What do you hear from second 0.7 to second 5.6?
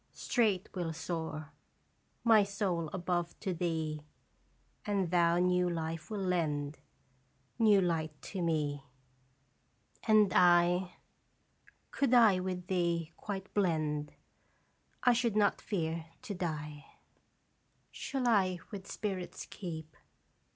will soar My soul above to thee; And thou